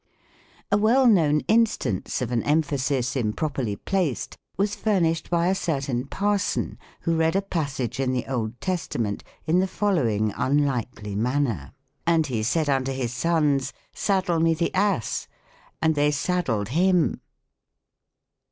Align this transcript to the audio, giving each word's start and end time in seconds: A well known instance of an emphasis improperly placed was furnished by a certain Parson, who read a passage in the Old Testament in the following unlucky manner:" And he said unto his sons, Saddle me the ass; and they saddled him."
A 0.71 0.77
well 0.79 1.05
known 1.05 1.41
instance 1.41 2.23
of 2.23 2.31
an 2.31 2.41
emphasis 2.41 3.15
improperly 3.15 3.75
placed 3.75 4.35
was 4.57 4.73
furnished 4.73 5.29
by 5.29 5.45
a 5.45 5.53
certain 5.53 6.07
Parson, 6.07 6.79
who 7.01 7.15
read 7.15 7.35
a 7.35 7.41
passage 7.43 7.99
in 7.99 8.11
the 8.11 8.25
Old 8.25 8.59
Testament 8.59 9.23
in 9.45 9.59
the 9.59 9.67
following 9.67 10.33
unlucky 10.35 11.15
manner:" 11.15 11.71
And 12.07 12.25
he 12.25 12.41
said 12.41 12.67
unto 12.67 12.91
his 12.91 13.13
sons, 13.13 13.73
Saddle 13.93 14.39
me 14.39 14.55
the 14.55 14.73
ass; 14.73 15.27
and 15.83 15.93
they 15.93 16.09
saddled 16.09 16.69
him." 16.69 17.21